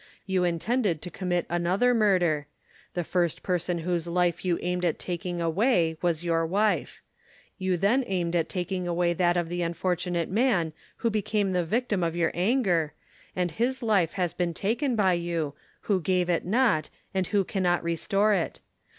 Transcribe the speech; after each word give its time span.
You 0.25 0.43
intended 0.43 0.99
to 1.03 1.11
commit 1.11 1.45
another 1.47 1.93
murder; 1.93 2.47
the 2.95 3.03
first 3.03 3.43
person 3.43 3.77
whose 3.77 4.07
life 4.07 4.43
you 4.43 4.57
aimed 4.63 4.83
at 4.83 4.97
taking 4.97 5.39
away 5.39 5.95
was 6.01 6.23
your 6.23 6.43
wife. 6.43 7.03
You 7.59 7.77
then 7.77 8.03
aimed 8.07 8.35
at 8.35 8.49
taking 8.49 8.87
away 8.87 9.13
that 9.13 9.37
of 9.37 9.47
the 9.47 9.61
unfortunate 9.61 10.27
man 10.31 10.73
who 11.05 11.11
became 11.11 11.51
the 11.51 11.63
victim 11.63 12.01
of 12.01 12.15
your 12.15 12.31
anger, 12.33 12.93
and 13.35 13.51
his 13.51 13.83
life 13.83 14.13
has 14.13 14.33
been 14.33 14.55
taken 14.55 14.95
by 14.95 15.13
you, 15.13 15.53
who 15.81 16.01
gave 16.01 16.31
it 16.31 16.45
not, 16.45 16.89
and 17.13 17.27
who 17.27 17.43
cannot 17.43 17.83
restore 17.83 18.33
it. 18.33 18.59